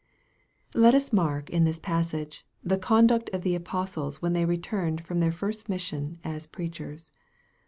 LET 0.73 0.95
us 0.95 1.13
mark 1.13 1.51
in 1.51 1.63
this 1.63 1.79
passage, 1.79 2.43
the 2.63 2.79
conduct 2.79 3.29
of 3.33 3.43
the 3.43 3.53
apostles 3.53 4.19
when 4.19 4.33
they 4.33 4.45
returned 4.45 5.05
from 5.05 5.19
their 5.19 5.31
first 5.31 5.69
mission 5.69 6.17
as 6.23 6.47
preachers. 6.47 7.11